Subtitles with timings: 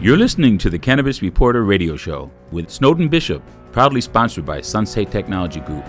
[0.00, 5.10] You're listening to the Cannabis Reporter radio show with Snowden Bishop, proudly sponsored by Sunstate
[5.10, 5.84] Technology Group.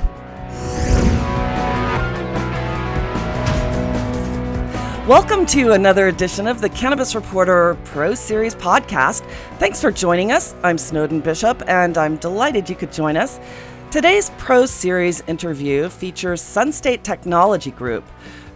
[5.07, 9.23] Welcome to another edition of the Cannabis Reporter Pro Series podcast.
[9.59, 10.55] Thanks for joining us.
[10.63, 13.39] I'm Snowden Bishop, and I'm delighted you could join us.
[13.91, 18.03] Today's Pro Series interview features Sunstate Technology Group.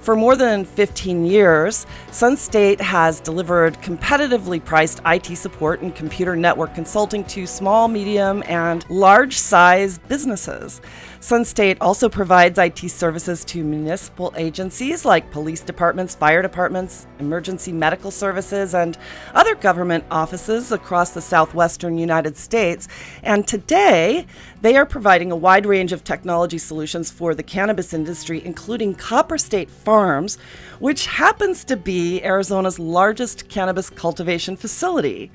[0.03, 6.75] For more than 15 years, Sunstate has delivered competitively priced IT support and computer network
[6.75, 10.81] consulting to small, medium, and large size businesses.
[11.23, 18.11] Sunstate also provides IT services to municipal agencies like police departments, fire departments, emergency medical
[18.11, 18.97] services, and
[19.33, 22.89] other government offices across the southwestern United States.
[23.23, 24.27] And today,
[24.59, 29.37] they are providing a wide range of technology solutions for the cannabis industry, including Copper
[29.37, 30.37] State Farms,
[30.79, 35.31] which happens to be Arizona's largest cannabis cultivation facility.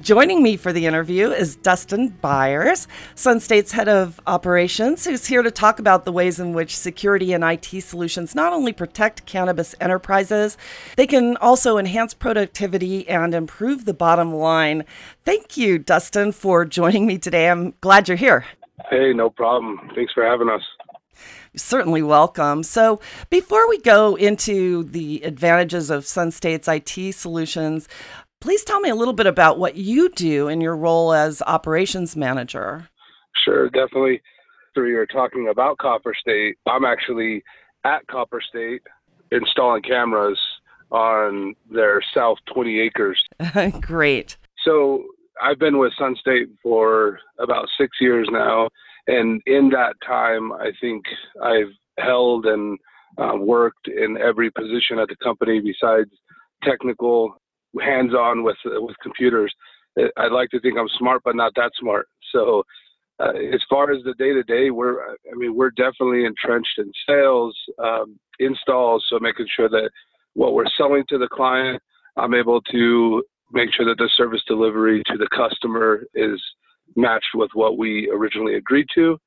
[0.00, 5.50] Joining me for the interview is Dustin Byars, Sunstate's head of operations, who's here to
[5.50, 10.56] talk about the ways in which security and IT solutions not only protect cannabis enterprises,
[10.96, 14.84] they can also enhance productivity and improve the bottom line.
[15.24, 17.48] Thank you, Dustin, for joining me today.
[17.48, 18.44] I'm glad you're here.
[18.90, 19.90] Hey, no problem.
[19.94, 20.62] Thanks for having us
[21.56, 22.64] certainly welcome.
[22.64, 27.88] So, before we go into the advantages of Sunstate's IT solutions,
[28.44, 32.14] Please tell me a little bit about what you do in your role as operations
[32.14, 32.90] manager.
[33.42, 34.20] Sure, definitely.
[34.74, 36.56] So you're talking about Copper State.
[36.66, 37.42] I'm actually
[37.84, 38.82] at Copper State
[39.30, 40.38] installing cameras
[40.90, 43.22] on their south 20 acres.
[43.80, 44.36] Great.
[44.64, 45.04] So
[45.42, 48.68] I've been with Sunstate for about six years now.
[49.06, 51.04] And in that time, I think
[51.42, 52.78] I've held and
[53.18, 56.10] uh, worked in every position at the company besides
[56.62, 57.36] technical
[57.80, 59.52] hands-on with with computers.
[60.16, 62.08] I'd like to think I'm smart, but not that smart.
[62.32, 62.64] So,
[63.20, 68.18] uh, as far as the day-to-day, we're I mean we're definitely entrenched in sales, um,
[68.40, 69.90] installs, so making sure that
[70.34, 71.80] what we're selling to the client,
[72.16, 73.22] I'm able to
[73.52, 76.42] make sure that the service delivery to the customer is
[76.96, 79.18] matched with what we originally agreed to.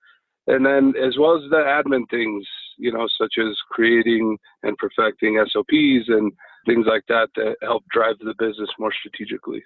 [0.47, 2.45] And then, as well as the admin things,
[2.77, 6.31] you know, such as creating and perfecting SOPs and
[6.65, 9.63] things like that that help drive the business more strategically.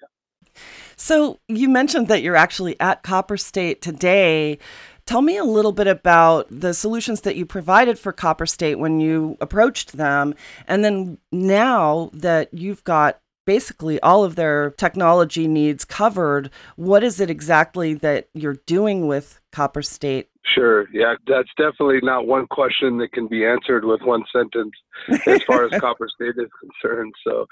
[0.95, 4.57] So you mentioned that you're actually at Copper State today.
[5.05, 8.99] Tell me a little bit about the solutions that you provided for Copper State when
[8.99, 10.35] you approached them,
[10.67, 17.19] and then now that you've got basically all of their technology needs covered, what is
[17.19, 20.87] it exactly that you're doing with Copper State Sure.
[20.91, 24.73] Yeah, that's definitely not one question that can be answered with one sentence
[25.27, 27.13] as far as Copper State is concerned.
[27.23, 27.45] So,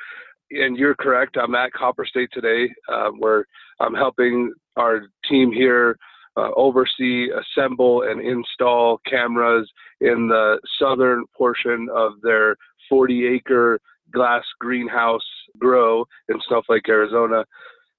[0.52, 1.38] and you're correct.
[1.38, 3.46] I'm at Copper State today, uh, where
[3.80, 5.98] I'm helping our team here
[6.38, 9.70] uh, oversee, assemble, and install cameras
[10.02, 12.56] in the southern portion of their
[12.88, 13.80] 40 acre
[14.12, 15.26] glass greenhouse
[15.58, 17.46] grow in Snowflake, Arizona.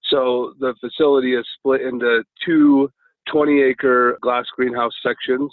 [0.05, 2.91] So the facility is split into two
[3.31, 5.53] 20 acre glass greenhouse sections.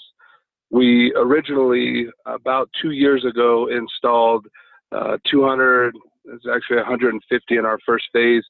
[0.72, 4.48] We originally, about two years ago, installed
[4.92, 5.94] uh, 200,
[6.34, 8.44] it's actually 150 in our first phase,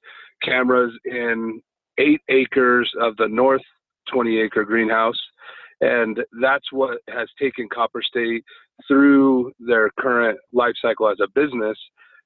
[0.43, 1.61] cameras in
[1.97, 3.61] eight acres of the north
[4.11, 5.19] 20 acre greenhouse.
[5.81, 8.43] And that's what has taken Copper State
[8.87, 11.77] through their current life cycle as a business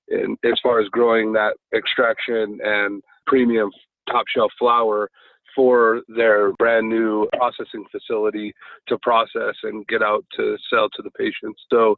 [0.07, 3.69] in, as far as growing that extraction and premium
[4.09, 5.09] top shelf flower
[5.56, 8.53] for their brand new processing facility
[8.88, 11.61] to process and get out to sell to the patients.
[11.69, 11.95] So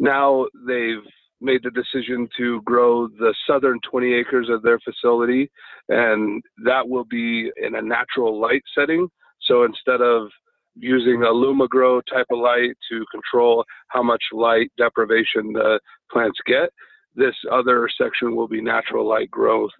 [0.00, 1.04] now they've
[1.40, 5.50] made the decision to grow the southern 20 acres of their facility,
[5.88, 9.08] and that will be in a natural light setting.
[9.42, 10.28] So instead of
[10.76, 16.70] using a LumiGrow type of light to control how much light deprivation the plants get,
[17.14, 19.70] this other section will be natural light growth.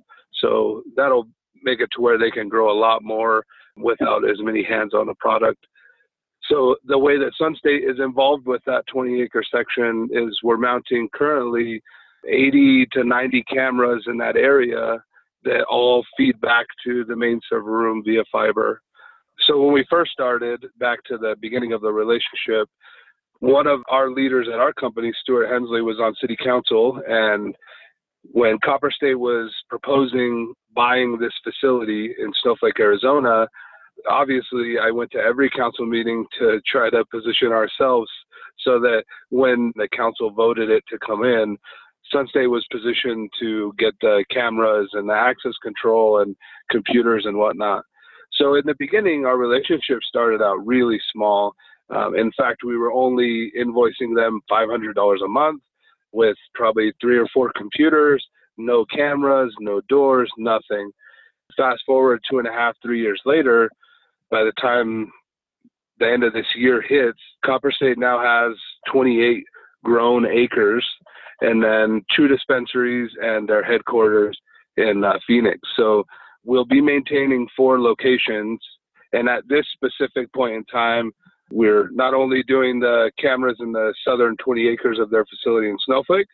[0.41, 1.29] So that'll
[1.63, 3.45] make it to where they can grow a lot more
[3.77, 5.65] without as many hands on the product.
[6.51, 11.09] So the way that Sunstate is involved with that 20 acre section is we're mounting
[11.15, 11.83] currently
[12.27, 15.03] 80 to 90 cameras in that area
[15.45, 18.81] that all feed back to the main server room via fiber.
[19.47, 22.69] So when we first started, back to the beginning of the relationship,
[23.41, 27.55] one of our leaders at our company, Stuart Hensley, was on city council and
[28.33, 33.47] when Copper State was proposing buying this facility in Snowflake, Arizona,
[34.09, 38.11] obviously I went to every council meeting to try to position ourselves
[38.65, 41.57] so that when the council voted it to come in,
[42.13, 46.37] Sunstate was positioned to get the cameras and the access control and
[46.71, 47.85] computers and whatnot.
[48.33, 51.55] So in the beginning, our relationship started out really small.
[51.91, 55.63] Um, in fact, we were only invoicing them $500 a month
[56.13, 58.25] with probably three or four computers,
[58.57, 60.91] no cameras, no doors, nothing.
[61.57, 63.71] Fast forward two and a half, three years later,
[64.31, 65.11] by the time
[65.99, 68.57] the end of this year hits, Copper State now has
[68.93, 69.45] 28
[69.85, 70.87] grown acres
[71.41, 74.37] and then two dispensaries and their headquarters
[74.77, 75.59] in uh, Phoenix.
[75.77, 76.05] So
[76.45, 78.61] we'll be maintaining four locations.
[79.13, 81.13] And at this specific point in time,
[81.51, 85.79] we're not only doing the cameras in the southern 20 acres of their facility in
[85.87, 86.27] Snowflake,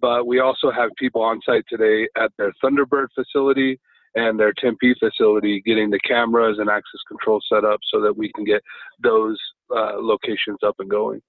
[0.00, 3.78] but we also have people on site today at their Thunderbird facility
[4.14, 8.30] and their Tempe facility getting the cameras and access control set up so that we
[8.32, 8.62] can get
[9.02, 9.38] those
[9.74, 11.22] uh, locations up and going.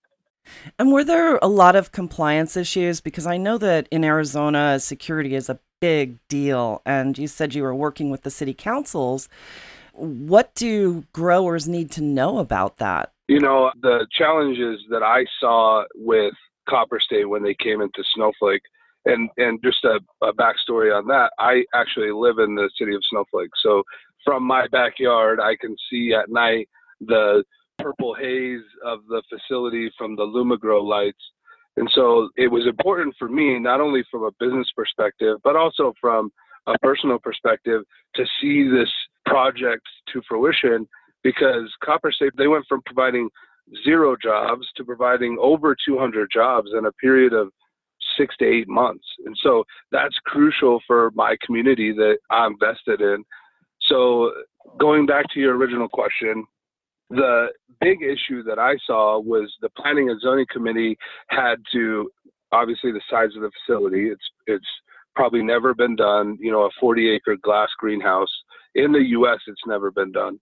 [0.79, 2.99] And were there a lot of compliance issues?
[2.99, 6.81] Because I know that in Arizona, security is a big deal.
[6.85, 9.29] And you said you were working with the city councils.
[9.93, 13.11] What do growers need to know about that?
[13.27, 16.33] You know, the challenges that I saw with
[16.67, 18.61] Copper State when they came into Snowflake,
[19.05, 23.01] and and just a, a backstory on that, I actually live in the city of
[23.09, 23.51] Snowflake.
[23.63, 23.83] So
[24.23, 26.69] from my backyard, I can see at night
[26.99, 27.43] the
[27.79, 31.23] purple haze of the facility from the LumiGrow lights.
[31.77, 35.93] And so it was important for me, not only from a business perspective, but also
[35.99, 36.31] from
[36.67, 37.81] a personal perspective,
[38.15, 38.89] to see this
[39.25, 39.83] project
[40.13, 40.87] to fruition
[41.23, 43.29] because Copper State, they went from providing
[43.83, 47.51] zero jobs to providing over 200 jobs in a period of
[48.17, 49.05] six to eight months.
[49.25, 53.23] And so that's crucial for my community that I'm vested in.
[53.81, 54.31] So
[54.79, 56.45] going back to your original question,
[57.09, 57.47] the
[57.81, 60.97] big issue that I saw was the planning and zoning committee
[61.27, 62.09] had to
[62.51, 64.09] obviously the size of the facility.
[64.09, 64.65] It's it's
[65.15, 66.37] probably never been done.
[66.39, 68.31] You know, a 40 acre glass greenhouse
[68.75, 69.39] in the U.S.
[69.47, 70.39] It's never been done.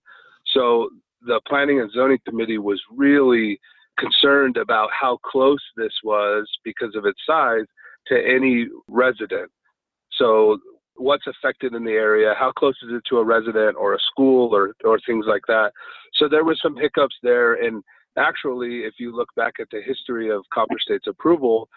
[0.54, 0.90] So
[1.22, 3.58] the planning and zoning committee was really
[4.00, 7.66] concerned about how close this was because of its size
[8.08, 9.50] to any resident.
[10.18, 10.58] So
[10.96, 14.54] what's affected in the area, how close is it to a resident or a school
[14.54, 15.72] or, or things like that.
[16.14, 17.54] So there was some hiccups there.
[17.54, 17.82] And
[18.18, 21.68] actually, if you look back at the history of Copper State's approval,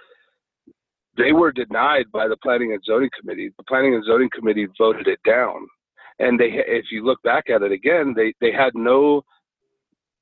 [1.16, 3.52] they were denied by the Planning and Zoning Committee.
[3.58, 5.68] The Planning and Zoning Committee voted it down.
[6.20, 9.24] And they, if you look back at it again, they, they had no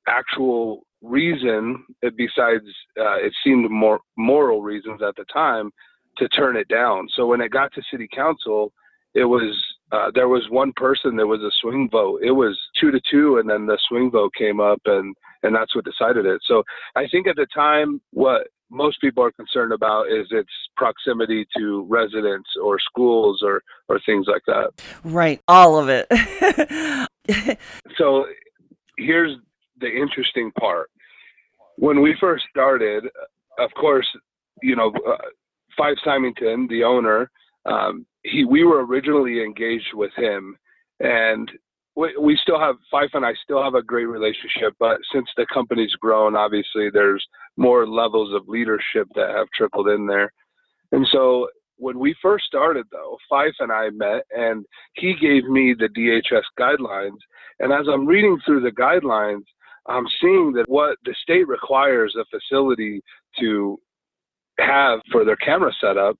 [0.06, 1.84] actual reason
[2.16, 2.64] besides
[2.98, 5.70] uh, it seemed more moral reasons at the time
[6.18, 7.08] to turn it down.
[7.14, 8.72] So when it got to city council,
[9.14, 9.56] it was
[9.92, 12.20] uh, there was one person that was a swing vote.
[12.22, 15.74] It was two to two, and then the swing vote came up, and and that's
[15.74, 16.40] what decided it.
[16.46, 16.62] So
[16.96, 21.86] I think at the time, what most people are concerned about is its proximity to
[21.90, 24.70] residents or schools or or things like that.
[25.04, 26.06] Right, all of it.
[27.98, 28.24] so
[28.96, 29.36] here's
[29.82, 30.88] the interesting part.
[31.76, 33.04] When we first started,
[33.58, 34.06] of course,
[34.62, 35.16] you know, uh,
[35.76, 37.30] Fife Symington, the owner,
[37.66, 40.56] um, he we were originally engaged with him,
[41.00, 41.50] and
[41.96, 44.74] we, we still have Fife and I still have a great relationship.
[44.78, 47.24] But since the company's grown, obviously there's
[47.56, 50.32] more levels of leadership that have trickled in there,
[50.92, 51.48] and so
[51.82, 54.64] when we first started though fife and i met and
[54.94, 57.18] he gave me the dhs guidelines
[57.58, 59.42] and as i'm reading through the guidelines
[59.88, 63.00] i'm seeing that what the state requires a facility
[63.38, 63.78] to
[64.58, 66.16] have for their camera setup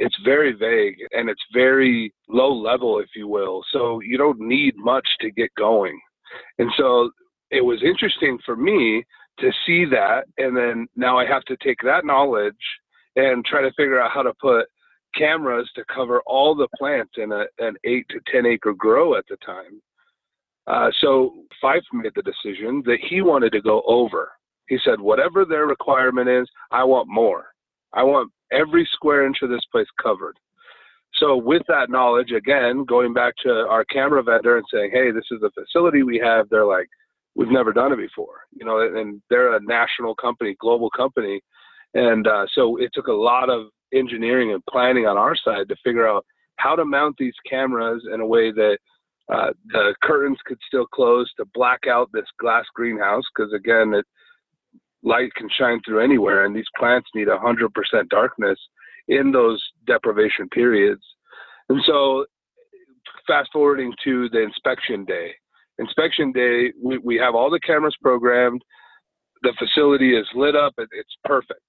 [0.00, 3.62] it's very vague and it's very low level, if you will.
[3.70, 6.00] So you don't need much to get going.
[6.58, 7.10] And so
[7.50, 9.04] it was interesting for me
[9.40, 10.22] to see that.
[10.38, 12.54] And then now I have to take that knowledge
[13.16, 14.66] and try to figure out how to put
[15.14, 19.24] cameras to cover all the plants in a, an eight to 10 acre grow at
[19.28, 19.82] the time.
[20.66, 24.30] Uh, so Fife made the decision that he wanted to go over.
[24.68, 27.46] He said, whatever their requirement is, I want more.
[27.92, 30.38] I want every square inch of this place covered.
[31.14, 35.24] So with that knowledge, again, going back to our camera vendor and saying, hey, this
[35.30, 36.88] is the facility we have, they're like,
[37.34, 41.40] we've never done it before, you know, and they're a national company, global company.
[41.94, 45.76] And uh, so it took a lot of engineering and planning on our side to
[45.84, 46.24] figure out
[46.56, 48.78] how to mount these cameras in a way that
[49.32, 54.04] uh, the curtains could still close to black out this glass greenhouse because again it
[55.02, 58.58] light can shine through anywhere, and these plants need 100% darkness
[59.08, 61.02] in those deprivation periods.
[61.68, 62.26] And so,
[63.26, 65.30] fast forwarding to the inspection day.
[65.78, 68.62] Inspection day, we, we have all the cameras programmed.
[69.42, 70.74] The facility is lit up.
[70.78, 71.60] It, it's perfect.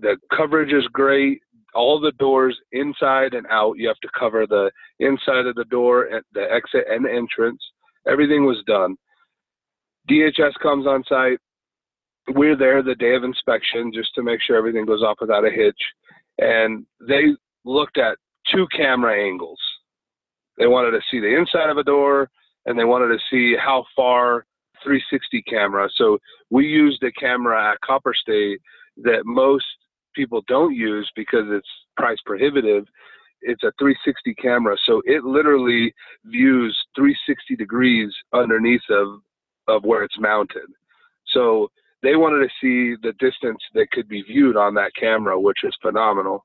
[0.00, 1.40] The coverage is great.
[1.74, 3.78] All the doors inside and out.
[3.78, 7.60] You have to cover the inside of the door, the exit, and the entrance.
[8.06, 8.96] Everything was done.
[10.10, 11.38] DHS comes on site.
[12.28, 15.50] We're there the day of inspection just to make sure everything goes off without a
[15.50, 15.80] hitch.
[16.38, 18.18] And they looked at
[18.52, 19.58] two camera angles.
[20.58, 22.30] They wanted to see the inside of a door
[22.66, 24.46] and they wanted to see how far
[24.82, 25.88] 360 camera.
[25.96, 26.18] So
[26.50, 28.60] we used a camera at Copper State
[28.98, 29.64] that most
[30.14, 32.84] people don't use because it's price prohibitive.
[33.42, 35.92] It's a 360 camera, so it literally
[36.24, 39.20] views 360 degrees underneath of
[39.66, 40.68] of where it's mounted.
[41.28, 41.70] So
[42.02, 45.74] they wanted to see the distance that could be viewed on that camera, which is
[45.80, 46.44] phenomenal.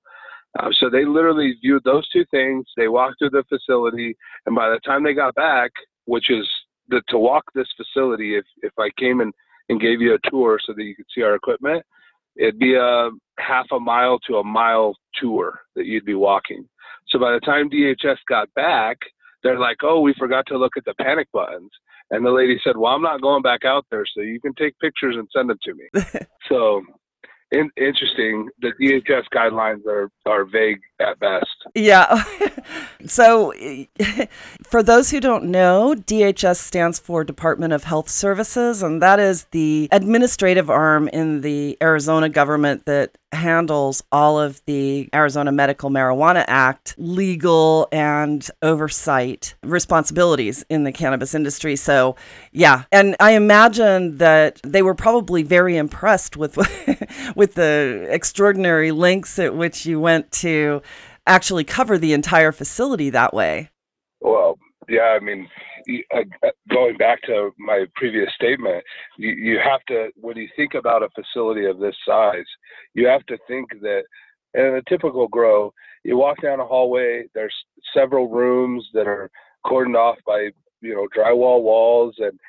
[0.58, 2.66] Uh, so they literally viewed those two things.
[2.76, 5.72] They walked through the facility, and by the time they got back,
[6.06, 6.48] which is
[6.88, 9.34] the, to walk this facility, if if I came and
[9.70, 11.86] and gave you a tour so that you could see our equipment,
[12.36, 16.68] it'd be a half a mile to a mile tour that you'd be walking.
[17.10, 18.98] So by the time DHS got back,
[19.44, 21.72] they're like, "Oh, we forgot to look at the panic buttons."
[22.12, 24.78] And the lady said, "Well, I'm not going back out there, so you can take
[24.80, 26.20] pictures and send them to me."
[26.50, 26.84] so
[27.52, 28.50] in, interesting.
[28.62, 31.66] The DHS guidelines are are vague at best.
[31.76, 32.24] Yeah.
[33.06, 33.54] so,
[34.64, 39.46] for those who don't know, DHS stands for Department of Health Services, and that is
[39.52, 46.44] the administrative arm in the Arizona government that handles all of the Arizona Medical Marijuana
[46.48, 51.76] Act legal and oversight responsibilities in the cannabis industry.
[51.76, 52.16] So,
[52.52, 56.58] yeah, and I imagine that they were probably very impressed with
[57.36, 60.82] with the extraordinary lengths at which you went to
[61.28, 63.70] actually cover the entire facility that way.
[64.22, 64.58] Well,
[64.88, 65.48] yeah, I mean,
[66.14, 68.84] uh, uh, going back to my previous statement,
[69.18, 72.46] you, have to, when you think about a facility of this size,
[72.94, 74.04] you have to think that
[74.56, 75.74] in a typical grow,
[76.04, 77.54] you walk down a hallway, there's
[77.94, 79.30] several rooms that are
[79.66, 80.50] cordoned off by,
[80.82, 82.40] you know, drywall walls and,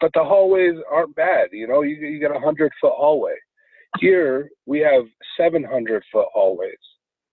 [0.00, 1.48] but the hallways aren't bad.
[1.52, 3.34] You know, you, you get a hundred foot hallway.
[3.98, 5.04] Here we have
[5.36, 6.78] 700 foot hallways.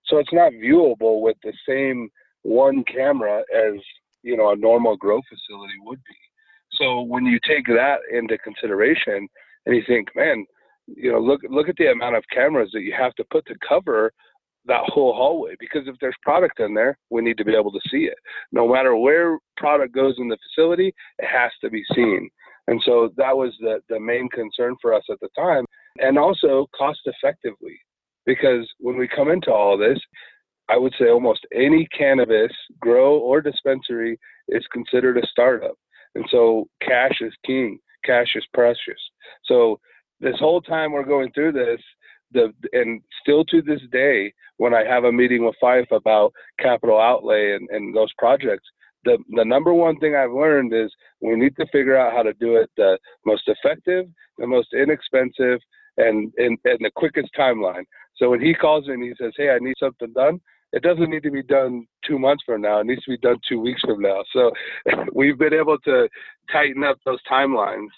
[0.08, 2.10] So it's not viewable with the same
[2.44, 3.74] one camera as
[4.24, 6.16] you know a normal grow facility would be.
[6.72, 9.28] So when you take that into consideration
[9.66, 10.46] and you think, man,
[10.88, 13.56] you know, look look at the amount of cameras that you have to put to
[13.68, 14.12] cover
[14.66, 17.90] that whole hallway because if there's product in there, we need to be able to
[17.90, 18.18] see it.
[18.52, 22.30] No matter where product goes in the facility, it has to be seen.
[22.68, 25.64] And so that was the, the main concern for us at the time.
[26.00, 27.80] And also cost effectively
[28.28, 29.98] because when we come into all this,
[30.70, 34.20] I would say almost any cannabis grow or dispensary
[34.50, 35.76] is considered a startup.
[36.14, 39.00] And so cash is king, cash is precious.
[39.46, 39.80] So
[40.20, 41.82] this whole time we're going through this,
[42.34, 47.00] the and still to this day, when I have a meeting with Fife about capital
[47.00, 48.68] outlay and, and those projects,
[49.06, 50.92] the, the number one thing I've learned is
[51.22, 54.06] we need to figure out how to do it the most effective,
[54.38, 55.60] the most inexpensive,
[55.98, 57.84] and in, the quickest timeline.
[58.16, 60.40] So when he calls me and he says, "Hey, I need something done,"
[60.74, 62.80] it doesn't need to be done two months from now.
[62.80, 64.24] It needs to be done two weeks from now.
[64.34, 64.52] So
[65.14, 66.10] we've been able to
[66.52, 67.90] tighten up those timelines.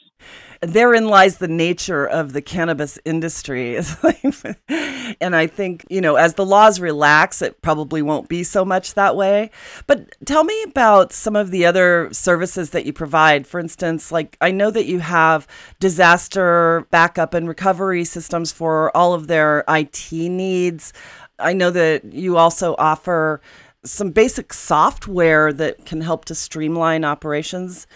[0.62, 3.78] Therein lies the nature of the cannabis industry.
[5.22, 8.96] and I think, you know, as the laws relax, it probably won't be so much
[8.96, 9.52] that way.
[9.88, 13.48] But tell me about some of the other services that you provide.
[13.48, 15.48] For instance, like I know that you have
[15.80, 20.92] disaster backup and recovery systems for all of their IT needs.
[21.39, 23.41] I know that you also offer
[23.84, 27.88] some basic software that can help to streamline operations.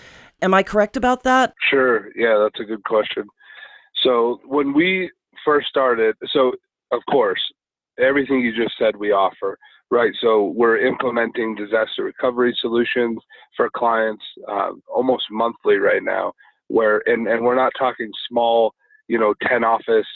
[0.42, 1.54] Am I correct about that?
[1.70, 2.10] Sure.
[2.16, 3.26] Yeah, that's a good question.
[4.02, 5.12] So, when we
[5.46, 6.54] first started, so
[6.92, 7.42] of course,
[8.00, 9.58] everything you just said we offer,
[9.92, 10.14] right?
[10.22, 13.20] So, we're implementing disaster recovery solutions
[13.56, 16.34] for clients uh, almost monthly right now,
[16.68, 18.74] where, and, and we're not talking small,
[19.08, 20.08] you know, 10 office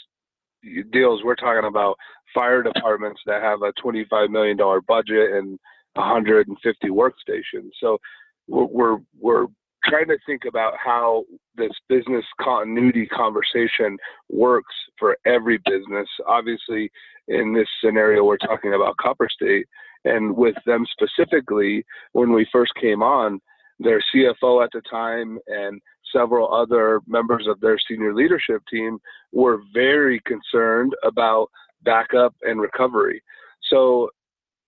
[0.90, 1.22] deals.
[1.24, 1.96] We're talking about
[2.34, 5.58] fire departments that have a $25 million budget and
[5.94, 7.70] 150 workstations.
[7.80, 7.98] So
[8.46, 9.46] we're, we're, we're
[9.84, 11.24] trying to think about how
[11.56, 13.96] this business continuity conversation
[14.28, 16.08] works for every business.
[16.26, 16.90] Obviously,
[17.28, 19.66] in this scenario, we're talking about Copper State,
[20.04, 23.40] and with them specifically, when we first came on,
[23.78, 25.80] their CFO at the time and
[26.12, 28.98] several other members of their senior leadership team
[29.32, 31.48] were very concerned about
[31.82, 33.22] backup and recovery.
[33.70, 34.10] So,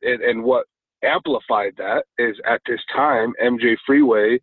[0.03, 0.67] and, and what
[1.03, 4.39] amplified that is at this time, MJ Freeway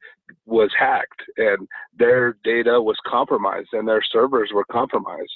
[0.46, 5.32] was hacked and their data was compromised and their servers were compromised.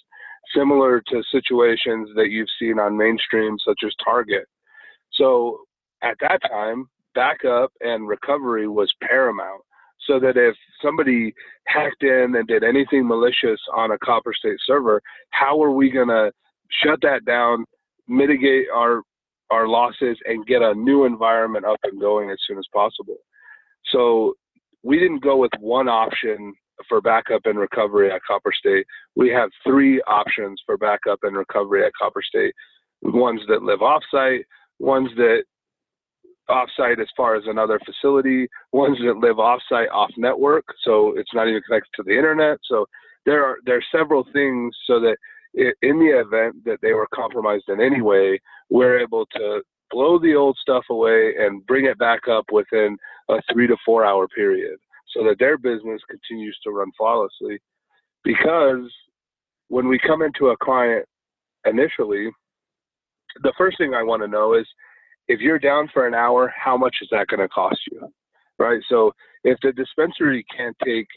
[0.56, 4.46] similar to situations that you've seen on mainstream, such as Target.
[5.14, 5.62] So
[6.02, 9.62] at that time, backup and recovery was paramount.
[10.08, 11.34] So that if somebody
[11.68, 16.08] hacked in and did anything malicious on a Copper State server, how are we going
[16.08, 16.32] to
[16.84, 17.66] shut that down,
[18.08, 19.02] mitigate our
[19.52, 23.18] our losses, and get a new environment up and going as soon as possible?
[23.92, 24.34] So
[24.84, 26.54] we didn't go with one option
[26.88, 28.86] for backup and recovery at Copper State.
[29.16, 32.54] We have three options for backup and recovery at Copper State.
[33.04, 34.44] Ones that live offsite,
[34.80, 35.44] ones that
[36.52, 41.48] offsite as far as another facility, ones that live offsite off network, so it's not
[41.48, 42.58] even connected to the internet.
[42.66, 42.86] So
[43.26, 45.18] there are there are several things so that
[45.54, 48.40] in the event that they were compromised in any way,
[48.70, 52.98] we're able to blow the old stuff away and bring it back up within
[53.30, 54.78] a three to four hour period
[55.14, 57.60] so that their business continues to run flawlessly.
[58.24, 58.90] Because
[59.68, 61.06] when we come into a client
[61.66, 62.30] initially,
[63.44, 64.68] the first thing I want to know is
[65.32, 68.02] if you're down for an hour, how much is that going to cost you?
[68.60, 68.82] Right.
[68.90, 69.12] So
[69.44, 71.08] if the dispensary can't take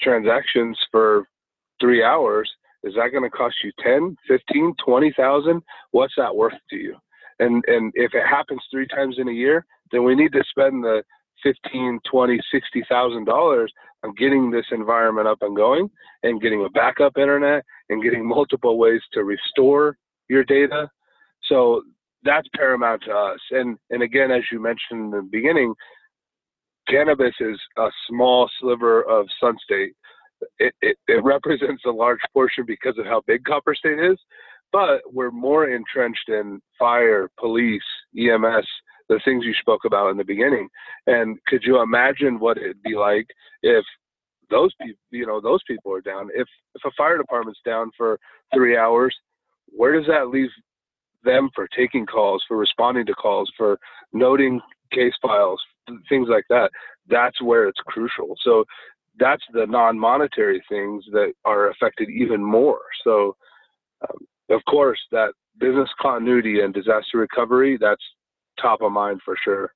[0.00, 1.24] transactions for
[1.80, 2.50] three hours,
[2.82, 5.62] is that going to cost you 10, 15, 20,000?
[5.90, 6.96] What's that worth to you?
[7.38, 10.82] And and if it happens three times in a year, then we need to spend
[10.82, 11.02] the
[11.42, 15.90] 15, 20, 60,000 dollars on getting this environment up and going
[16.22, 19.96] and getting a backup internet and getting multiple ways to restore
[20.28, 20.88] your data.
[21.48, 21.82] So
[22.24, 23.40] that's paramount to us.
[23.50, 25.74] And and again, as you mentioned in the beginning,
[26.88, 29.92] cannabis is a small sliver of Sunstate.
[30.58, 34.18] It, it, it represents a large portion because of how big Copper State is,
[34.72, 37.82] but we're more entrenched in fire, police,
[38.18, 38.66] EMS,
[39.08, 40.68] the things you spoke about in the beginning.
[41.06, 43.26] And could you imagine what it'd be like
[43.62, 43.84] if
[44.50, 46.28] those people, you know, those people are down?
[46.34, 48.18] If if a fire department's down for
[48.54, 49.14] three hours,
[49.66, 50.50] where does that leave
[51.24, 53.78] them for taking calls, for responding to calls, for
[54.12, 54.60] noting
[54.92, 55.60] case files,
[56.08, 56.70] things like that.
[57.08, 58.36] That's where it's crucial.
[58.42, 58.64] So
[59.18, 62.80] that's the non-monetary things that are affected even more.
[63.04, 63.36] So,
[64.02, 68.02] um, of course, that business continuity and disaster recovery, that's
[68.60, 69.72] top of mind for sure.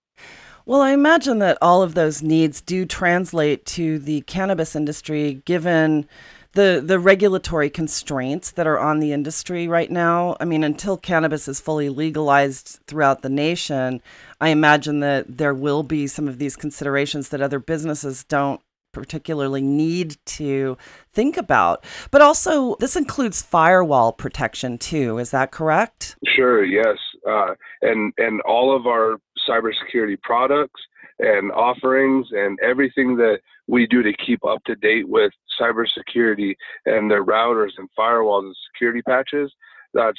[0.67, 6.09] Well, I imagine that all of those needs do translate to the cannabis industry, given
[6.55, 10.37] the the regulatory constraints that are on the industry right now.
[10.41, 14.01] I mean, until cannabis is fully legalized throughout the nation,
[14.41, 18.61] I imagine that there will be some of these considerations that other businesses don't
[18.93, 20.79] particularly need to
[21.13, 21.85] think about.
[22.11, 25.19] But also, this includes firewall protection too.
[25.19, 26.17] Is that correct?
[26.37, 26.65] Sure.
[26.65, 26.97] Yes.
[27.29, 30.81] Uh, and and all of our cybersecurity products
[31.19, 36.55] and offerings and everything that we do to keep up to date with cybersecurity
[36.87, 39.53] and their routers and firewalls and security patches.
[39.93, 40.19] That's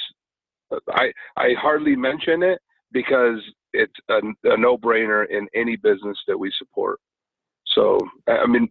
[0.89, 2.60] I I hardly mention it
[2.91, 3.39] because
[3.74, 7.00] it's a, a no-brainer in any business that we support.
[7.67, 8.69] So I mean,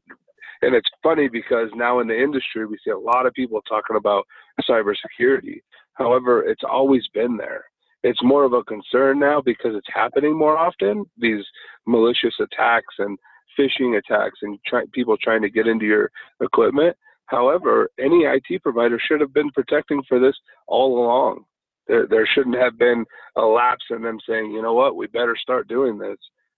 [0.62, 3.96] and it's funny because now in the industry we see a lot of people talking
[3.96, 4.26] about
[4.68, 5.60] cybersecurity.
[5.94, 7.64] However, it's always been there.
[8.02, 11.04] It's more of a concern now because it's happening more often.
[11.18, 11.44] These
[11.86, 13.18] malicious attacks and
[13.58, 16.96] phishing attacks and try, people trying to get into your equipment.
[17.26, 20.36] However, any IT provider should have been protecting for this
[20.66, 21.44] all along.
[21.86, 23.04] There, there shouldn't have been
[23.36, 26.16] a lapse in them saying, you know what, we better start doing this.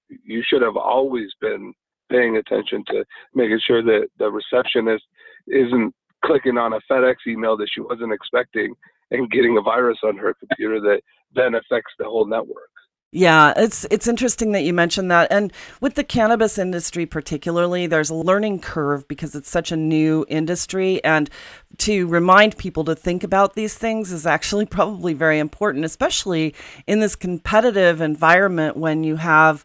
[0.09, 1.73] You should have always been
[2.11, 3.05] paying attention to
[3.35, 5.05] making sure that the receptionist
[5.49, 8.75] isn't clicking on a FedEx email that she wasn't expecting
[9.11, 11.01] and getting a virus on her computer that
[11.35, 12.71] then affects the whole network.
[13.17, 15.33] Yeah, it's it's interesting that you mentioned that.
[15.33, 15.51] And
[15.81, 21.03] with the cannabis industry particularly, there's a learning curve because it's such a new industry
[21.03, 21.31] and
[21.79, 26.55] to remind people to think about these things is actually probably very important, especially
[26.87, 29.65] in this competitive environment when you have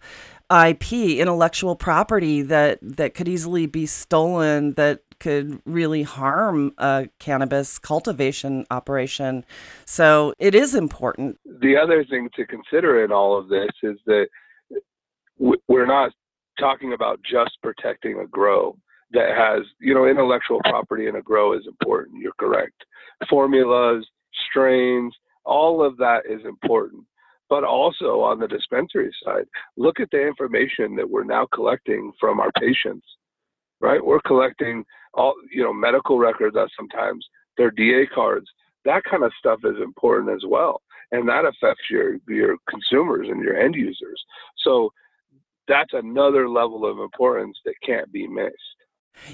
[0.49, 7.77] IP, intellectual property that that could easily be stolen that could really harm a cannabis
[7.77, 9.45] cultivation operation.
[9.85, 11.39] So it is important.
[11.45, 14.27] The other thing to consider in all of this is that
[15.37, 16.11] we're not
[16.59, 18.75] talking about just protecting a grow
[19.11, 22.19] that has, you know, intellectual property in a grow is important.
[22.19, 22.83] You're correct.
[23.29, 24.03] Formulas,
[24.49, 25.13] strains,
[25.45, 27.03] all of that is important.
[27.47, 29.45] But also on the dispensary side,
[29.77, 33.05] look at the information that we're now collecting from our patients
[33.81, 34.03] right?
[34.03, 37.25] We're collecting all, you know, medical records that sometimes
[37.57, 38.47] their DA cards.
[38.85, 43.43] That kind of stuff is important as well, and that affects your your consumers and
[43.43, 44.23] your end users.
[44.63, 44.91] So
[45.67, 48.55] that's another level of importance that can't be missed.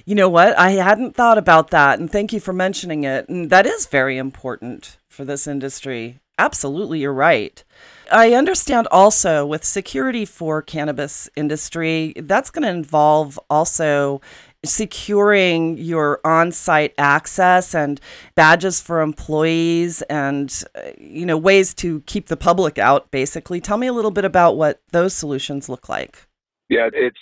[0.05, 0.57] You know what?
[0.57, 3.29] I hadn't thought about that, and thank you for mentioning it.
[3.29, 6.19] And that is very important for this industry.
[6.37, 7.63] Absolutely, you're right.
[8.11, 14.21] I understand also with security for cannabis industry, that's going to involve also
[14.65, 18.01] securing your on-site access and
[18.35, 20.63] badges for employees and
[20.97, 23.61] you know ways to keep the public out basically.
[23.61, 26.27] Tell me a little bit about what those solutions look like.
[26.69, 27.19] Yeah, it's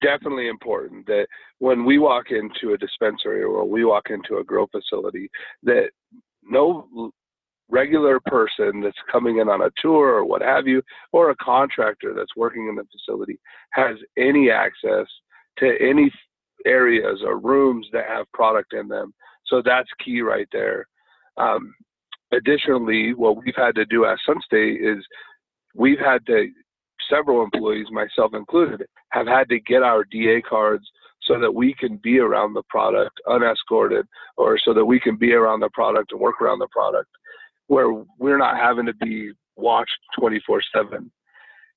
[0.00, 1.26] definitely important that
[1.58, 5.30] when we walk into a dispensary or we walk into a grow facility
[5.64, 5.90] that
[6.44, 7.12] no
[7.68, 12.14] regular person that's coming in on a tour or what have you, or a contractor
[12.14, 13.38] that's working in the facility
[13.72, 15.06] has any access
[15.58, 16.10] to any
[16.64, 19.12] areas or rooms that have product in them.
[19.46, 20.86] So that's key right there.
[21.36, 21.74] Um,
[22.32, 25.04] additionally, what we've had to do at Sunstate is
[25.74, 26.48] we've had to,
[27.08, 30.84] several employees, myself included, have had to get our DA cards
[31.22, 35.32] so that we can be around the product unescorted or so that we can be
[35.32, 37.08] around the product and work around the product
[37.68, 41.10] where we're not having to be watched 24 7.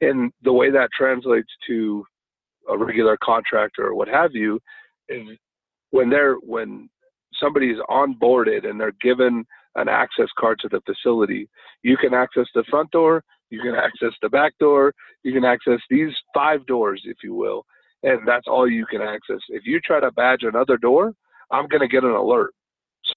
[0.02, 2.06] And the way that translates to
[2.70, 4.60] a regular contractor or what have you
[5.10, 5.28] is
[5.92, 6.90] when they're when
[7.40, 11.50] somebody's onboarded and they're given an access card to the facility,
[11.84, 15.80] you can access the front door, you can access the back door, you can access
[15.90, 17.66] these five doors, if you will,
[18.04, 19.40] and that's all you can access.
[19.50, 21.14] If you try to badge another door,
[21.52, 22.54] I'm going to get an alert.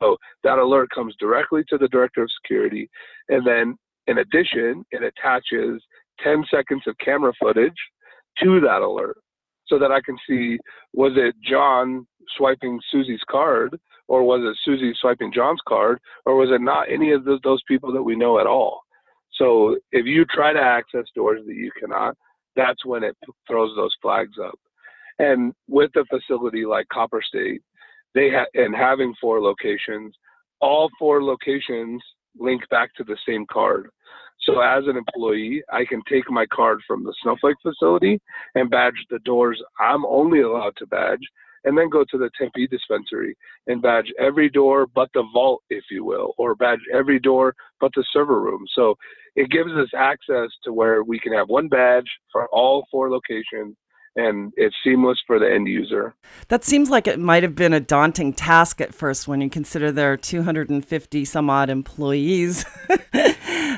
[0.01, 2.89] So that alert comes directly to the director of security.
[3.29, 5.83] And then in addition, it attaches
[6.23, 7.77] 10 seconds of camera footage
[8.43, 9.19] to that alert
[9.67, 10.59] so that I can see
[10.93, 16.51] was it John swiping Susie's card or was it Susie swiping John's card or was
[16.51, 18.81] it not any of those people that we know at all?
[19.33, 22.17] So if you try to access doors that you cannot,
[22.55, 23.17] that's when it
[23.49, 24.59] throws those flags up.
[25.19, 27.63] And with a facility like Copper State,
[28.15, 30.15] they ha- and having four locations,
[30.61, 32.03] all four locations
[32.39, 33.91] link back to the same card.
[34.41, 38.21] So as an employee, I can take my card from the Snowflake facility
[38.55, 41.21] and badge the doors I'm only allowed to badge,
[41.65, 43.37] and then go to the Tempe dispensary
[43.69, 47.93] and badge every door but the vault, if you will, or badge every door but
[47.95, 48.65] the server room.
[48.75, 48.97] So
[49.37, 53.77] it gives us access to where we can have one badge for all four locations
[54.17, 56.15] and it's seamless for the end user.
[56.49, 59.91] That seems like it might have been a daunting task at first when you consider
[59.91, 62.65] there are 250 some odd employees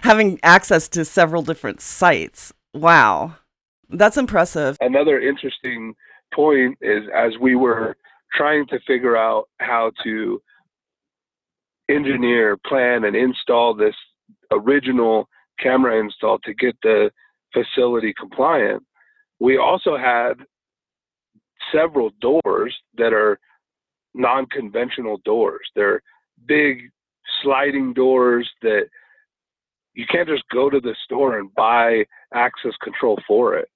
[0.02, 2.52] having access to several different sites.
[2.72, 3.36] Wow.
[3.88, 4.76] That's impressive.
[4.80, 5.94] Another interesting
[6.32, 7.96] point is as we were
[8.34, 10.42] trying to figure out how to
[11.88, 13.94] engineer, plan, and install this
[14.50, 15.28] original
[15.60, 17.10] camera install to get the
[17.52, 18.82] facility compliant
[19.44, 20.32] we also had
[21.70, 23.38] several doors that are
[24.14, 25.68] non-conventional doors.
[25.76, 26.00] They're
[26.46, 26.90] big
[27.42, 28.84] sliding doors that
[29.92, 33.68] you can't just go to the store and buy access control for it.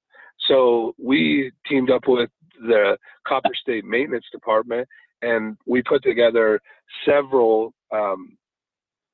[0.49, 2.31] So we teamed up with
[2.63, 4.89] the Copper State Maintenance Department
[5.21, 6.63] and we put together
[7.05, 8.39] several um,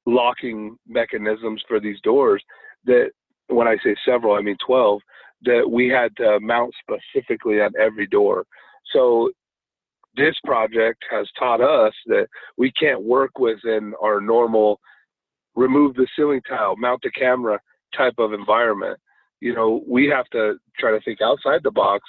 [0.06, 2.44] locking mechanisms for these doors
[2.84, 3.10] that
[3.48, 5.00] when I say several, I mean 12
[5.44, 8.44] that we had to mount specifically on every door.
[8.92, 9.30] So
[10.16, 12.26] this project has taught us that
[12.56, 14.80] we can't work within our normal
[15.54, 17.58] remove the ceiling tile, mount the camera
[17.96, 18.98] type of environment.
[19.40, 22.04] You know, we have to try to think outside the box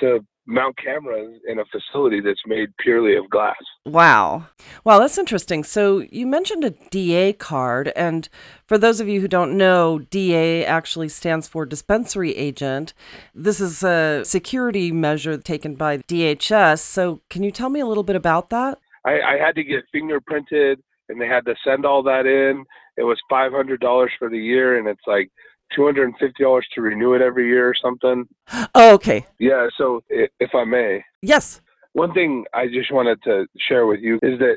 [0.00, 3.56] to mount cameras in a facility that's made purely of glass.
[3.86, 4.46] Wow.
[4.84, 5.64] Wow, that's interesting.
[5.64, 8.28] So you mentioned a DA card, and
[8.66, 12.92] for those of you who don't know, DA actually stands for dispensary agent.
[13.34, 16.80] This is a security measure taken by DHS.
[16.80, 18.78] So can you tell me a little bit about that?
[19.04, 20.76] I, I had to get fingerprinted
[21.08, 22.64] and they had to send all that in.
[22.96, 25.30] It was $500 for the year, and it's like
[25.74, 28.26] two hundred and fifty dollars to renew it every year or something.
[28.74, 29.26] Oh, okay.
[29.38, 29.68] Yeah.
[29.76, 31.60] So, if I may, yes.
[31.94, 34.56] One thing I just wanted to share with you is that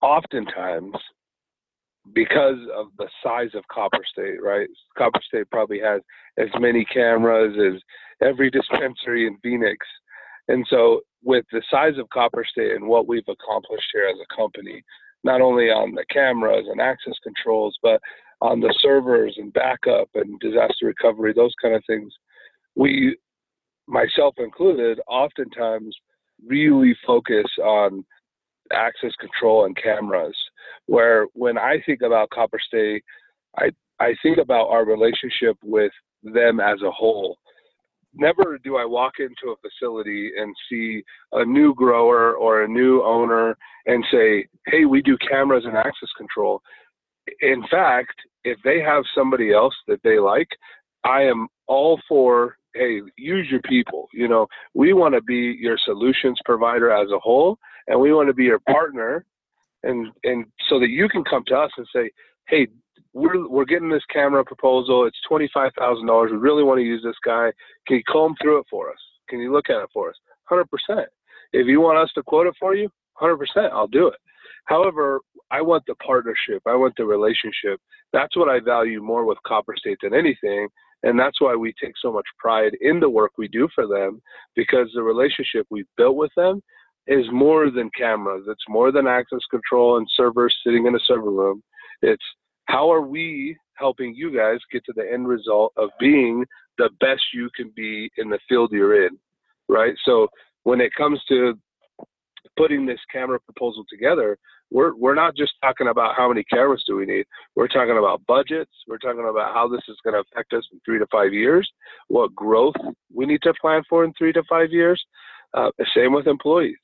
[0.00, 0.94] oftentimes,
[2.14, 4.68] because of the size of Copper State, right?
[4.96, 6.00] Copper State probably has
[6.38, 7.80] as many cameras as
[8.26, 9.86] every dispensary in Phoenix.
[10.48, 14.36] And so, with the size of Copper State and what we've accomplished here as a
[14.36, 14.82] company,
[15.24, 18.00] not only on the cameras and access controls, but
[18.42, 22.12] on the servers and backup and disaster recovery, those kind of things,
[22.74, 23.16] we,
[23.86, 25.96] myself included, oftentimes
[26.44, 28.04] really focus on
[28.72, 30.36] access control and cameras.
[30.86, 33.04] Where when I think about Copper State,
[33.56, 35.92] I I think about our relationship with
[36.24, 37.38] them as a whole.
[38.14, 41.02] never do I walk into a facility and see
[41.32, 46.12] a new grower or a new owner and say, "Hey, we do cameras and access
[46.18, 46.60] control."
[47.40, 50.48] In fact, if they have somebody else that they like,
[51.04, 54.08] I am all for hey, use your people.
[54.12, 58.28] You know, we want to be your solutions provider as a whole, and we want
[58.28, 59.24] to be your partner,
[59.82, 62.10] and and so that you can come to us and say,
[62.48, 62.66] hey,
[63.12, 65.06] we're we're getting this camera proposal.
[65.06, 66.30] It's twenty five thousand dollars.
[66.32, 67.52] We really want to use this guy.
[67.86, 68.98] Can you comb through it for us?
[69.28, 70.16] Can you look at it for us?
[70.44, 71.08] Hundred percent.
[71.52, 74.16] If you want us to quote it for you, hundred percent, I'll do it.
[74.64, 75.20] However,
[75.50, 76.62] I want the partnership.
[76.66, 77.80] I want the relationship.
[78.12, 80.68] That's what I value more with Copper State than anything.
[81.02, 84.22] And that's why we take so much pride in the work we do for them
[84.54, 86.62] because the relationship we've built with them
[87.06, 88.44] is more than cameras.
[88.48, 91.62] It's more than access control and servers sitting in a server room.
[92.02, 92.22] It's
[92.66, 96.44] how are we helping you guys get to the end result of being
[96.78, 99.18] the best you can be in the field you're in,
[99.68, 99.94] right?
[100.04, 100.28] So
[100.62, 101.54] when it comes to
[102.56, 104.38] putting this camera proposal together,
[104.70, 107.26] we're we're not just talking about how many cameras do we need.
[107.56, 108.72] We're talking about budgets.
[108.88, 111.70] We're talking about how this is going to affect us in three to five years.
[112.08, 112.74] What growth
[113.14, 115.02] we need to plan for in three to five years.
[115.54, 116.78] Uh, same with employees.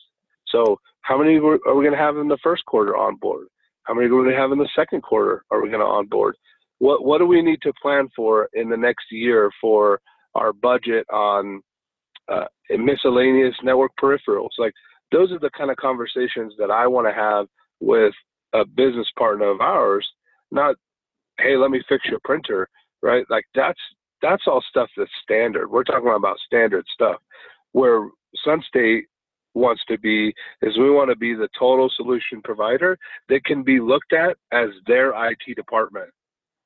[0.49, 3.47] So how many are we going to have in the first quarter on board?
[3.85, 5.43] How many are we going to have in the second quarter?
[5.51, 6.37] Are we going to onboard?
[6.79, 10.01] What what do we need to plan for in the next year for
[10.35, 11.63] our budget on
[12.31, 14.51] uh, miscellaneous network peripherals?
[14.59, 14.75] Like
[15.13, 17.47] those are the kind of conversations that I want to have
[17.81, 18.15] with
[18.55, 20.07] a business partner of ours,
[20.51, 20.77] not,
[21.39, 22.69] hey, let me fix your printer,
[23.03, 23.25] right?
[23.31, 23.79] Like that's
[24.21, 25.71] that's all stuff that's standard.
[25.71, 27.21] We're talking about standard stuff.
[27.73, 28.09] Where
[28.47, 29.03] Sunstate
[29.55, 33.81] wants to be is we want to be the total solution provider that can be
[33.81, 36.11] looked at as their IT department.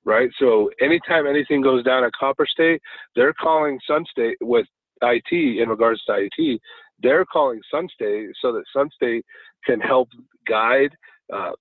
[0.04, 0.30] Right.
[0.38, 2.80] So anytime anything goes down at Copper State,
[3.14, 4.66] they're calling Sunstate with
[5.00, 6.60] IT in regards to IT.
[7.02, 9.22] They're calling Sunstate so that Sunstate
[9.64, 10.08] can help
[10.46, 10.90] guide,
[11.32, 11.52] uh,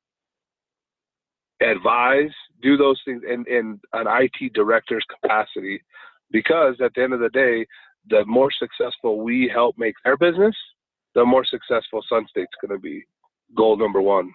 [1.62, 5.82] advise, do those things in, in an IT director's capacity.
[6.32, 7.65] Because at the end of the day,
[8.10, 10.56] the more successful we help make their business,
[11.13, 13.04] the more successful Sunstate's going to be.
[13.56, 14.32] Goal number one.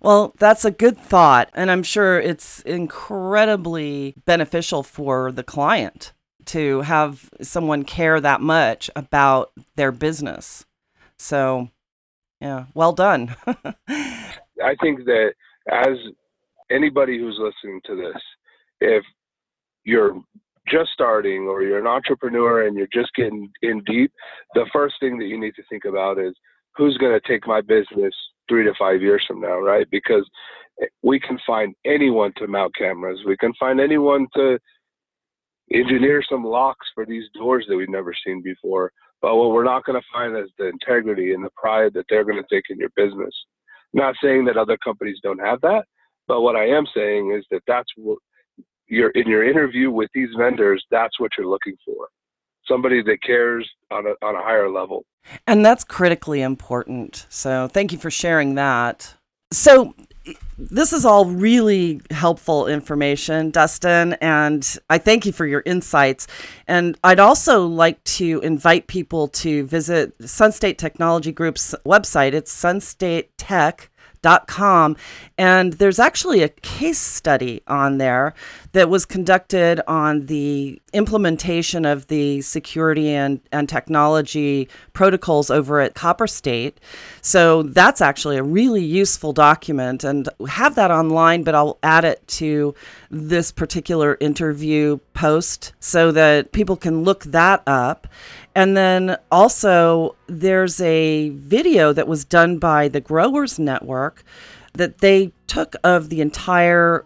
[0.00, 1.50] Well, that's a good thought.
[1.54, 6.12] And I'm sure it's incredibly beneficial for the client
[6.48, 10.64] to have someone care that much about their business.
[11.18, 11.68] So,
[12.40, 13.34] yeah, well done.
[13.88, 15.32] I think that
[15.70, 15.96] as
[16.70, 18.22] anybody who's listening to this,
[18.80, 19.04] if
[19.84, 20.20] you're
[20.68, 24.12] just starting or you're an entrepreneur and you're just getting in deep,
[24.54, 26.34] the first thing that you need to think about is
[26.76, 28.14] who's going to take my business
[28.48, 29.86] three to five years from now, right?
[29.90, 30.28] Because
[31.02, 33.20] we can find anyone to mount cameras.
[33.26, 34.58] We can find anyone to
[35.72, 38.92] engineer some locks for these doors that we've never seen before.
[39.20, 42.24] But what we're not going to find is the integrity and the pride that they're
[42.24, 43.34] going to take in your business.
[43.92, 45.84] not saying that other companies don't have that,
[46.26, 48.18] but what I am saying is that that's what
[48.86, 50.84] you're in your interview with these vendors.
[50.90, 52.08] That's what you're looking for.
[52.66, 55.04] Somebody that cares on a, on a higher level.
[55.46, 57.26] And that's critically important.
[57.28, 59.14] So thank you for sharing that.
[59.52, 59.94] So
[60.58, 66.26] this is all really helpful information, Dustin, and I thank you for your insights.
[66.66, 72.32] And I'd also like to invite people to visit Sunstate Technology Group's website.
[72.32, 74.96] It's sunstatetech.com.
[75.38, 78.34] And there's actually a case study on there
[78.72, 85.94] that was conducted on the implementation of the security and, and technology protocols over at
[85.94, 86.78] Copper State.
[87.22, 92.26] So that's actually a really useful document and have that online, but I'll add it
[92.28, 92.74] to
[93.10, 98.06] this particular interview post so that people can look that up.
[98.54, 104.24] And then also, there's a video that was done by the Growers Network
[104.74, 107.04] that they took of the entire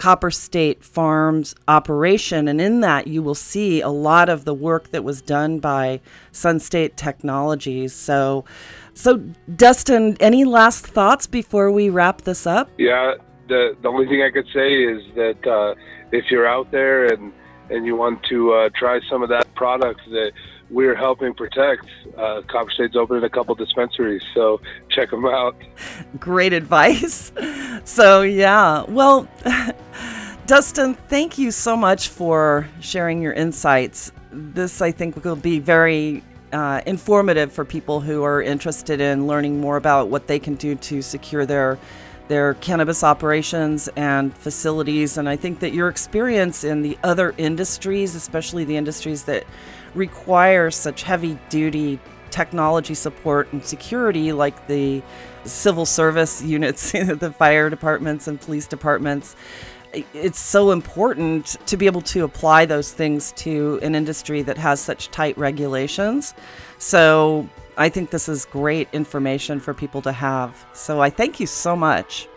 [0.00, 2.48] Copper State Farms operation.
[2.48, 6.00] And in that, you will see a lot of the work that was done by
[6.32, 7.92] Sunstate Technologies.
[7.92, 8.46] So,
[8.94, 9.18] so
[9.54, 12.70] Dustin, any last thoughts before we wrap this up?
[12.78, 13.14] Yeah,
[13.48, 15.74] the the only thing I could say is that uh,
[16.12, 17.30] if you're out there and
[17.68, 20.32] and you want to uh, try some of that product that
[20.70, 21.86] we're helping protect.
[22.16, 25.56] Uh, Copper State's opening a couple dispensaries, so check them out.
[26.18, 27.32] Great advice.
[27.84, 29.26] So, yeah, well,
[30.46, 34.12] Dustin, thank you so much for sharing your insights.
[34.30, 39.60] This, I think, will be very uh, informative for people who are interested in learning
[39.60, 41.78] more about what they can do to secure their
[42.28, 45.18] their cannabis operations and facilities.
[45.18, 49.44] And I think that your experience in the other industries, especially the industries that
[49.94, 51.98] require such heavy duty
[52.30, 55.02] technology support and security like the
[55.44, 59.36] civil service units, the fire departments and police departments.
[60.14, 64.80] It's so important to be able to apply those things to an industry that has
[64.80, 66.32] such tight regulations.
[66.78, 70.64] So I think this is great information for people to have.
[70.74, 72.28] So I thank you so much.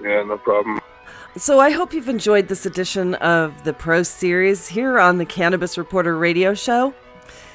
[0.00, 0.78] Yeah, no problem.
[1.38, 5.76] So I hope you've enjoyed this edition of the Pro Series here on the Cannabis
[5.76, 6.94] Reporter radio show.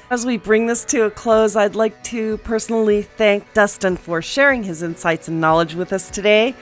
[0.08, 4.62] As we bring this to a close, I'd like to personally thank Dustin for sharing
[4.62, 6.54] his insights and knowledge with us today.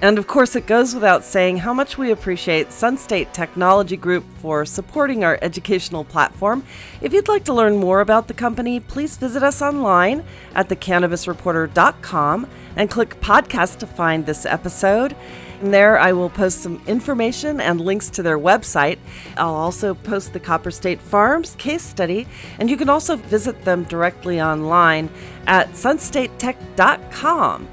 [0.00, 4.64] And of course, it goes without saying how much we appreciate Sunstate Technology Group for
[4.64, 6.64] supporting our educational platform.
[7.02, 12.46] If you'd like to learn more about the company, please visit us online at thecannabisreporter.com
[12.76, 15.14] and click podcast to find this episode.
[15.62, 18.98] There, I will post some information and links to their website.
[19.36, 22.26] I'll also post the Copper State Farms case study,
[22.58, 25.08] and you can also visit them directly online
[25.46, 27.68] at sunstatetech.com.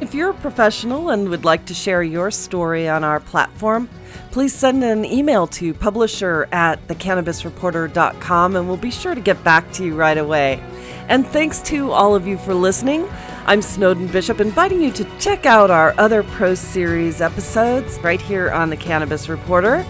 [0.00, 3.88] If you're a professional and would like to share your story on our platform,
[4.32, 9.70] please send an email to publisher at thecannabisreporter.com and we'll be sure to get back
[9.74, 10.60] to you right away.
[11.08, 13.08] And thanks to all of you for listening.
[13.48, 18.50] I'm Snowden Bishop, inviting you to check out our other Pro Series episodes right here
[18.50, 19.86] on the Cannabis Reporter.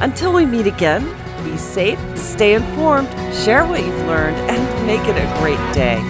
[0.00, 1.04] Until we meet again,
[1.44, 6.00] be safe, stay informed, share what you've learned, and make it a great day.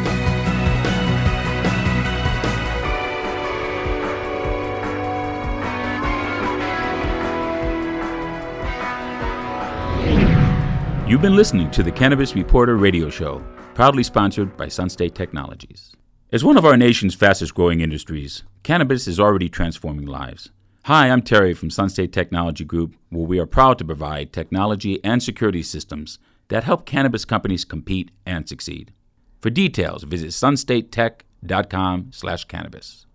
[11.07, 15.95] You've been listening to the Cannabis Reporter radio show, proudly sponsored by Sunstate Technologies.
[16.33, 20.49] As one of our nation's fastest growing industries, cannabis is already transforming lives.
[20.85, 25.23] Hi, I'm Terry from Sunstate Technology Group, where we are proud to provide technology and
[25.23, 26.18] security systems
[26.49, 28.95] that help cannabis companies compete and succeed.
[29.42, 33.07] For details, visit sunstatetech.com/cannabis.